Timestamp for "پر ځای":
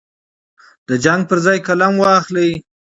1.29-1.57